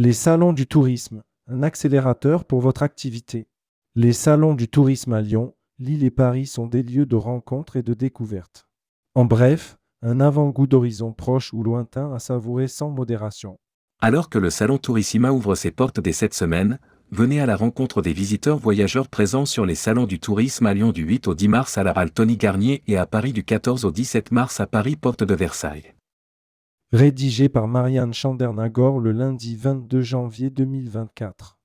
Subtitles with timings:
[0.00, 3.48] Les salons du tourisme, un accélérateur pour votre activité.
[3.96, 7.82] Les salons du tourisme à Lyon, Lille et Paris sont des lieux de rencontre et
[7.82, 8.68] de découverte.
[9.16, 13.58] En bref, un avant-goût d'horizon proche ou lointain à savourer sans modération.
[14.00, 16.78] Alors que le salon Tourissima ouvre ses portes dès cette semaine,
[17.10, 20.92] venez à la rencontre des visiteurs voyageurs présents sur les salons du tourisme à Lyon
[20.92, 23.90] du 8 au 10 mars à la Tony Garnier et à Paris du 14 au
[23.90, 25.92] 17 mars à Paris Porte de Versailles.
[26.90, 31.58] Rédigé par Marianne Chandernagor le lundi 22 janvier 2024.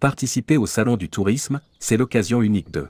[0.00, 2.88] Participer au salon du tourisme, c'est l'occasion unique de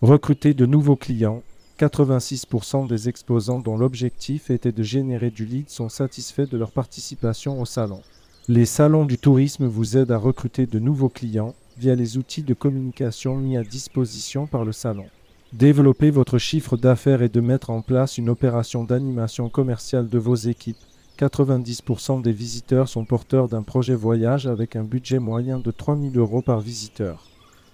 [0.00, 1.44] Recruter de nouveaux clients.
[1.78, 7.60] 86% des exposants dont l'objectif était de générer du lead sont satisfaits de leur participation
[7.60, 8.02] au salon.
[8.48, 12.54] Les salons du tourisme vous aident à recruter de nouveaux clients via les outils de
[12.54, 15.06] communication mis à disposition par le salon.
[15.52, 20.34] Développer votre chiffre d'affaires et de mettre en place une opération d'animation commerciale de vos
[20.34, 20.78] équipes
[21.18, 26.40] 90% des visiteurs sont porteurs d'un projet voyage avec un budget moyen de 3000 euros
[26.40, 27.26] par visiteur.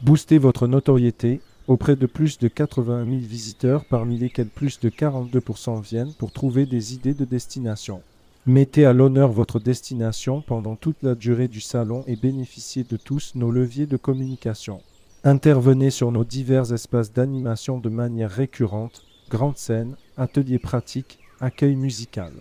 [0.03, 5.81] Boostez votre notoriété auprès de plus de 80 000 visiteurs parmi lesquels plus de 42%
[5.81, 8.03] viennent pour trouver des idées de destination.
[8.45, 13.33] Mettez à l'honneur votre destination pendant toute la durée du salon et bénéficiez de tous
[13.37, 14.81] nos leviers de communication.
[15.25, 22.33] Intervenez sur nos divers espaces d'animation de manière récurrente, grande scène, ateliers pratiques, accueil musical.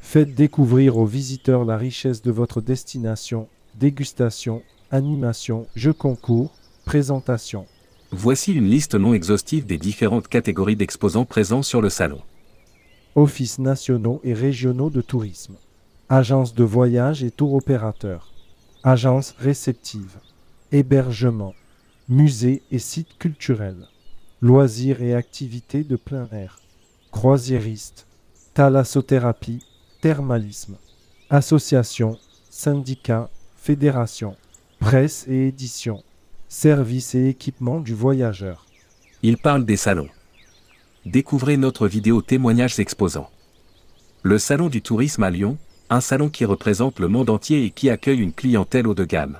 [0.00, 4.62] Faites découvrir aux visiteurs la richesse de votre destination, dégustation,
[4.92, 6.52] animation, jeux concours,
[6.84, 7.66] présentation.
[8.12, 12.20] Voici une liste non exhaustive des différentes catégories d'exposants présents sur le salon.
[13.16, 15.56] Offices nationaux et régionaux de tourisme.
[16.08, 18.32] Agences de voyage et tour opérateurs.
[18.84, 20.18] Agences réceptives.
[20.70, 21.54] Hébergement.
[22.08, 23.88] Musées et sites culturels.
[24.40, 26.60] Loisirs et activités de plein air.
[27.10, 28.06] Croisiéristes.
[28.54, 29.60] Thalassothérapie
[30.02, 30.76] thermalisme,
[31.30, 32.18] association,
[32.50, 34.36] syndicat, fédération,
[34.80, 36.02] presse et édition,
[36.48, 38.66] services et équipements du voyageur.
[39.22, 40.08] Il parle des salons.
[41.06, 43.30] Découvrez notre vidéo témoignages exposants.
[44.24, 45.56] Le Salon du tourisme à Lyon,
[45.88, 49.38] un salon qui représente le monde entier et qui accueille une clientèle haut de gamme.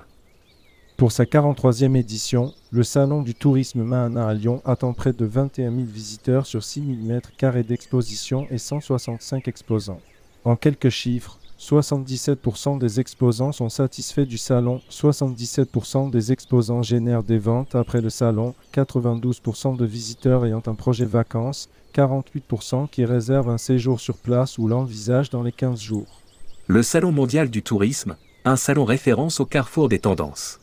[1.02, 5.72] Pour sa 43e édition, le Salon du tourisme Mahana à Lyon attend près de 21
[5.72, 9.98] 000 visiteurs sur 6 000 mètres carrés d'exposition et 165 exposants.
[10.44, 17.38] En quelques chiffres, 77% des exposants sont satisfaits du salon, 77% des exposants génèrent des
[17.38, 23.58] ventes après le salon, 92% de visiteurs ayant un projet vacances, 48% qui réservent un
[23.58, 26.20] séjour sur place ou l'envisagent dans les 15 jours.
[26.68, 28.14] Le Salon mondial du tourisme,
[28.44, 30.60] un salon référence au carrefour des tendances.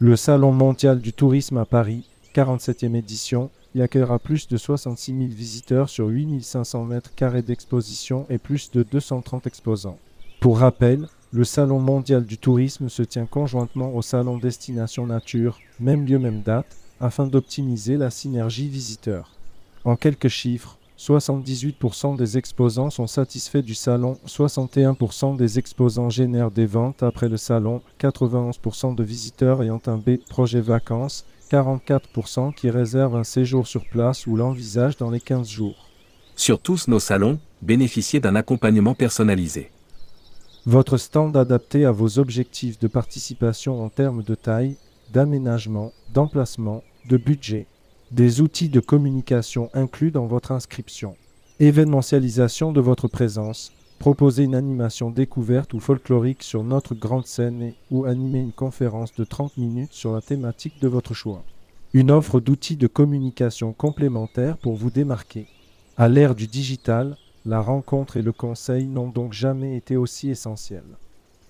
[0.00, 5.24] Le Salon mondial du tourisme à Paris, 47e édition, il accueillera plus de 66 000
[5.28, 9.98] visiteurs sur 8 500 mètres carrés d'exposition et plus de 230 exposants.
[10.38, 16.06] Pour rappel, le Salon mondial du tourisme se tient conjointement au Salon Destination Nature, même
[16.06, 19.32] lieu, même date, afin d'optimiser la synergie visiteur.
[19.84, 26.66] En quelques chiffres, 78% des exposants sont satisfaits du salon, 61% des exposants génèrent des
[26.66, 33.16] ventes après le salon, 91% de visiteurs ayant un B projet vacances 44% qui réservent
[33.16, 35.88] un séjour sur place ou l'envisagent dans les 15 jours.
[36.36, 39.70] Sur tous nos salons, bénéficiez d'un accompagnement personnalisé.
[40.66, 44.76] Votre stand adapté à vos objectifs de participation en termes de taille,
[45.12, 47.66] d'aménagement, d'emplacement, de budget.
[48.10, 51.16] Des outils de communication inclus dans votre inscription.
[51.60, 58.04] Événementialisation de votre présence, Proposer une animation découverte ou folklorique sur notre grande scène ou
[58.04, 61.42] animer une conférence de 30 minutes sur la thématique de votre choix.
[61.92, 65.48] Une offre d'outils de communication complémentaires pour vous démarquer.
[65.96, 70.96] À l'ère du digital, la rencontre et le conseil n'ont donc jamais été aussi essentiels.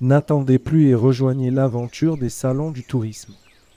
[0.01, 3.35] N'attendez plus et rejoignez l'aventure des salons du tourisme.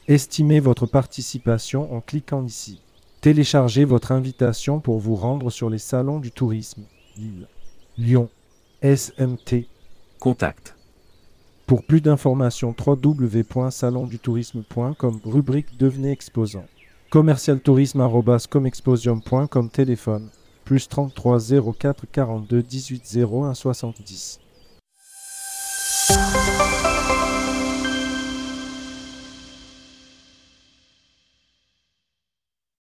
[0.07, 2.81] Estimez votre participation en cliquant ici.
[3.21, 6.81] Téléchargez votre invitation pour vous rendre sur les salons du tourisme.
[7.17, 7.47] Lille,
[7.97, 8.29] Lyon,
[8.81, 9.67] SMT.
[10.19, 10.75] Contact.
[11.67, 16.65] Pour plus d'informations, www.salondutourisme.com, rubrique Devenez exposant.
[17.11, 20.29] commercialtourisme.comexposium.com, téléphone,
[20.65, 21.39] plus 33
[21.77, 24.39] 04 42 18 01 70.